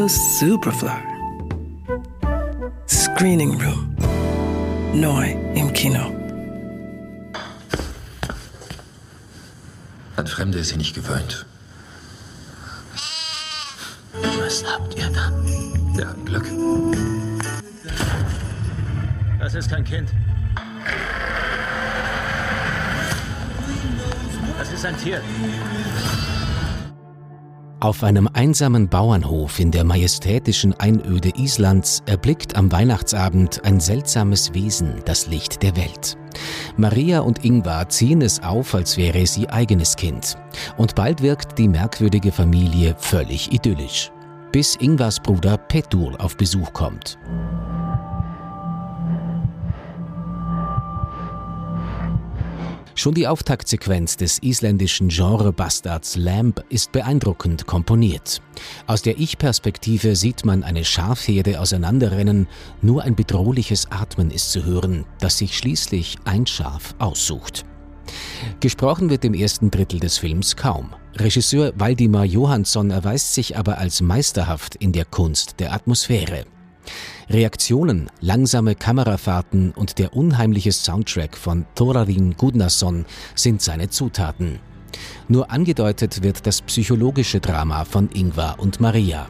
Radio 0.00 0.08
Superfly. 0.08 1.02
Screening 2.88 3.60
Room. 3.60 3.94
Neu 4.94 5.36
im 5.54 5.70
Kino. 5.74 6.10
An 10.16 10.26
Fremde 10.26 10.58
ist 10.60 10.70
sie 10.70 10.78
nicht 10.78 10.94
gewöhnt. 10.94 11.44
Was 14.38 14.64
habt 14.64 14.94
ihr 14.96 15.10
da? 15.10 15.32
Ja, 16.00 16.14
Glück. 16.24 16.46
Das 19.38 19.54
ist 19.54 19.68
kein 19.68 19.84
Kind. 19.84 20.14
Das 24.58 24.72
ist 24.72 24.84
ein 24.86 24.96
Tier. 24.96 25.20
Auf 27.82 28.04
einem 28.04 28.28
einsamen 28.34 28.90
Bauernhof 28.90 29.58
in 29.58 29.70
der 29.70 29.84
majestätischen 29.84 30.78
Einöde 30.78 31.30
Islands 31.34 32.02
erblickt 32.04 32.54
am 32.54 32.70
Weihnachtsabend 32.70 33.64
ein 33.64 33.80
seltsames 33.80 34.52
Wesen 34.52 34.96
das 35.06 35.28
Licht 35.28 35.62
der 35.62 35.74
Welt. 35.76 36.18
Maria 36.76 37.20
und 37.20 37.42
Ingvar 37.42 37.88
ziehen 37.88 38.20
es 38.20 38.42
auf, 38.42 38.74
als 38.74 38.98
wäre 38.98 39.20
es 39.20 39.38
ihr 39.38 39.50
eigenes 39.50 39.96
Kind. 39.96 40.36
Und 40.76 40.94
bald 40.94 41.22
wirkt 41.22 41.56
die 41.56 41.68
merkwürdige 41.68 42.32
Familie 42.32 42.94
völlig 42.98 43.50
idyllisch. 43.50 44.12
Bis 44.52 44.76
Ingvars 44.76 45.18
Bruder 45.18 45.56
Petur 45.56 46.20
auf 46.20 46.36
Besuch 46.36 46.74
kommt. 46.74 47.18
Schon 53.00 53.14
die 53.14 53.26
Auftaktsequenz 53.26 54.18
des 54.18 54.42
isländischen 54.42 55.08
Genre-Bastards 55.08 56.16
Lamb 56.16 56.62
ist 56.68 56.92
beeindruckend 56.92 57.66
komponiert. 57.66 58.42
Aus 58.86 59.00
der 59.00 59.18
Ich-Perspektive 59.18 60.14
sieht 60.16 60.44
man 60.44 60.62
eine 60.62 60.84
Schafherde 60.84 61.60
auseinanderrennen, 61.60 62.46
nur 62.82 63.02
ein 63.02 63.16
bedrohliches 63.16 63.90
Atmen 63.90 64.30
ist 64.30 64.52
zu 64.52 64.66
hören, 64.66 65.06
das 65.18 65.38
sich 65.38 65.56
schließlich 65.56 66.18
ein 66.24 66.46
Schaf 66.46 66.94
aussucht. 66.98 67.64
Gesprochen 68.60 69.08
wird 69.08 69.24
im 69.24 69.32
ersten 69.32 69.70
Drittel 69.70 69.98
des 69.98 70.18
Films 70.18 70.54
kaum. 70.54 70.90
Regisseur 71.16 71.72
Waldimar 71.76 72.26
Johansson 72.26 72.90
erweist 72.90 73.32
sich 73.32 73.56
aber 73.56 73.78
als 73.78 74.02
meisterhaft 74.02 74.74
in 74.74 74.92
der 74.92 75.06
Kunst 75.06 75.54
der 75.58 75.72
Atmosphäre. 75.72 76.44
Reaktionen, 77.30 78.10
langsame 78.20 78.74
Kamerafahrten 78.74 79.70
und 79.70 80.00
der 80.00 80.16
unheimliche 80.16 80.72
Soundtrack 80.72 81.36
von 81.36 81.64
Thorarin 81.76 82.36
Gudnason 82.36 83.06
sind 83.36 83.62
seine 83.62 83.88
Zutaten. 83.88 84.58
Nur 85.28 85.48
angedeutet 85.48 86.24
wird 86.24 86.44
das 86.44 86.60
psychologische 86.60 87.38
Drama 87.38 87.84
von 87.84 88.10
Ingvar 88.12 88.58
und 88.58 88.80
Maria. 88.80 89.28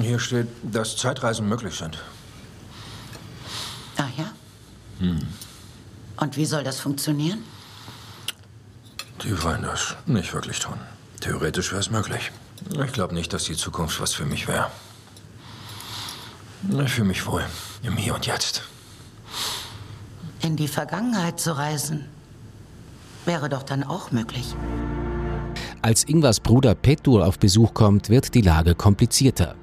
Hier 0.00 0.18
steht, 0.18 0.48
dass 0.62 0.96
Zeitreisen 0.96 1.46
möglich 1.46 1.74
sind. 1.74 2.02
Ah 3.98 4.08
ja? 4.16 4.32
Hm. 5.00 5.18
Und 6.16 6.36
wie 6.38 6.46
soll 6.46 6.64
das 6.64 6.80
funktionieren? 6.80 7.40
Die 9.22 9.42
wollen 9.42 9.62
das 9.62 9.94
nicht 10.06 10.32
wirklich 10.32 10.58
tun. 10.58 10.78
Theoretisch 11.20 11.70
wäre 11.70 11.80
es 11.80 11.90
möglich. 11.90 12.32
Ich 12.82 12.92
glaube 12.92 13.14
nicht, 13.14 13.30
dass 13.34 13.44
die 13.44 13.56
Zukunft 13.56 14.00
was 14.00 14.14
für 14.14 14.24
mich 14.24 14.48
wäre. 14.48 14.70
Ich 16.62 16.92
fühle 16.92 17.08
mich 17.08 17.26
wohl 17.26 17.44
im 17.82 17.96
Hier 17.96 18.14
und 18.14 18.26
Jetzt. 18.26 18.62
In 20.42 20.56
die 20.56 20.68
Vergangenheit 20.68 21.40
zu 21.40 21.56
reisen, 21.56 22.06
wäre 23.24 23.48
doch 23.48 23.62
dann 23.62 23.84
auch 23.84 24.10
möglich. 24.10 24.54
Als 25.82 26.04
Ingvars 26.04 26.40
Bruder 26.40 26.74
Petur 26.74 27.26
auf 27.26 27.38
Besuch 27.38 27.74
kommt, 27.74 28.08
wird 28.08 28.34
die 28.34 28.40
Lage 28.40 28.74
komplizierter. 28.74 29.54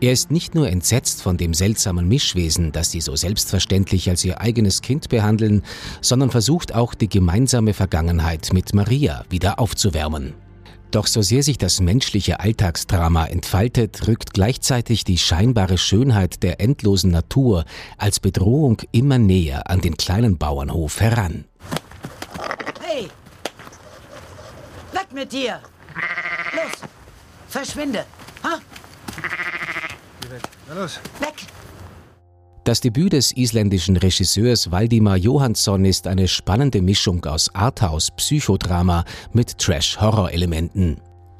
Er 0.00 0.12
ist 0.12 0.30
nicht 0.30 0.54
nur 0.54 0.68
entsetzt 0.68 1.22
von 1.22 1.36
dem 1.36 1.54
seltsamen 1.54 2.06
Mischwesen, 2.06 2.72
das 2.72 2.90
sie 2.90 3.00
so 3.00 3.16
selbstverständlich 3.16 4.08
als 4.10 4.24
ihr 4.24 4.40
eigenes 4.40 4.82
Kind 4.82 5.08
behandeln, 5.08 5.62
sondern 6.00 6.30
versucht 6.30 6.74
auch 6.74 6.94
die 6.94 7.08
gemeinsame 7.08 7.74
Vergangenheit 7.74 8.52
mit 8.52 8.74
Maria 8.74 9.24
wieder 9.30 9.58
aufzuwärmen. 9.58 10.34
Doch 10.94 11.08
so 11.08 11.22
sehr 11.22 11.42
sich 11.42 11.58
das 11.58 11.80
menschliche 11.80 12.38
Alltagsdrama 12.38 13.26
entfaltet, 13.26 14.06
rückt 14.06 14.32
gleichzeitig 14.32 15.02
die 15.02 15.18
scheinbare 15.18 15.76
Schönheit 15.76 16.44
der 16.44 16.60
endlosen 16.60 17.10
Natur 17.10 17.64
als 17.98 18.20
Bedrohung 18.20 18.80
immer 18.92 19.18
näher 19.18 19.68
an 19.68 19.80
den 19.80 19.96
kleinen 19.96 20.38
Bauernhof 20.38 21.00
heran. 21.00 21.46
Hey! 22.80 23.08
Weg 24.92 25.12
mit 25.12 25.32
dir! 25.32 25.58
Los! 26.54 26.88
Verschwinde! 27.48 28.06
Ha? 28.44 28.60
Na 30.68 30.74
los. 30.74 31.00
Weg! 31.18 31.34
Das 32.64 32.80
Debüt 32.80 33.12
des 33.12 33.32
isländischen 33.36 33.98
Regisseurs 33.98 34.70
Waldimar 34.70 35.18
Johansson 35.18 35.84
ist 35.84 36.06
eine 36.06 36.26
spannende 36.26 36.80
Mischung 36.80 37.22
aus 37.26 37.54
Arthouse, 37.54 38.10
Psychodrama 38.12 39.04
mit 39.34 39.58
Trash-Horror-Elementen. 39.58 40.96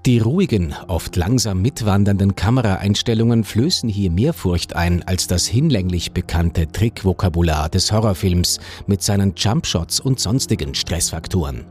Die 0.06 0.18
ruhigen, 0.18 0.74
oft 0.86 1.16
langsam 1.16 1.62
mitwandernden 1.62 2.36
Kameraeinstellungen 2.36 3.42
flößen 3.42 3.88
hier 3.88 4.10
mehr 4.10 4.34
Furcht 4.34 4.76
ein 4.76 5.02
als 5.02 5.28
das 5.28 5.46
hinlänglich 5.46 6.12
bekannte 6.12 6.70
Trickvokabular 6.70 7.70
des 7.70 7.90
Horrorfilms 7.90 8.60
mit 8.86 9.02
seinen 9.02 9.32
Jumpshots 9.34 10.00
und 10.00 10.20
sonstigen 10.20 10.74
Stressfaktoren. 10.74 11.64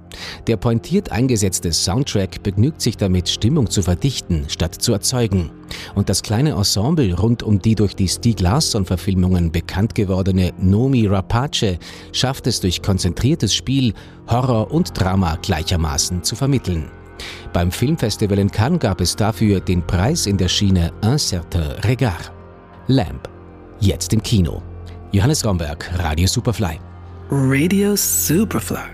Der 0.47 0.57
pointiert 0.57 1.11
eingesetzte 1.11 1.71
Soundtrack 1.71 2.41
begnügt 2.41 2.81
sich 2.81 2.97
damit, 2.97 3.29
Stimmung 3.29 3.69
zu 3.69 3.83
verdichten, 3.83 4.45
statt 4.47 4.73
zu 4.81 4.93
erzeugen. 4.93 5.51
Und 5.93 6.09
das 6.09 6.23
kleine 6.23 6.53
Ensemble 6.53 7.13
rund 7.13 7.43
um 7.43 7.59
die 7.59 7.75
durch 7.75 7.95
die 7.95 8.07
Stieg 8.07 8.39
Larsson-Verfilmungen 8.39 9.51
bekannt 9.51 9.93
gewordene 9.93 10.53
Nomi 10.57 11.05
Rapace 11.05 11.77
schafft 12.11 12.47
es 12.47 12.61
durch 12.61 12.81
konzentriertes 12.81 13.53
Spiel, 13.53 13.93
Horror 14.27 14.71
und 14.71 14.99
Drama 14.99 15.35
gleichermaßen 15.35 16.23
zu 16.23 16.35
vermitteln. 16.35 16.89
Beim 17.53 17.71
Filmfestival 17.71 18.39
in 18.39 18.49
Cannes 18.51 18.79
gab 18.79 18.99
es 18.99 19.15
dafür 19.15 19.59
den 19.59 19.85
Preis 19.85 20.25
in 20.25 20.37
der 20.37 20.47
Schiene 20.47 20.91
Un 21.05 21.19
certain 21.19 21.71
regard. 21.83 22.31
Lamp. 22.87 23.29
Jetzt 23.79 24.11
im 24.13 24.21
Kino. 24.21 24.61
Johannes 25.11 25.45
Romberg, 25.45 25.89
Radio 25.99 26.27
Superfly. 26.27 26.79
Radio 27.29 27.95
Superfly. 27.95 28.89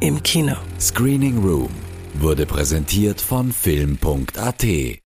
Im 0.00 0.20
Kino. 0.22 0.56
Screening 0.80 1.38
Room 1.38 1.70
wurde 2.14 2.44
präsentiert 2.44 3.20
von 3.20 3.52
Film.at 3.52 5.00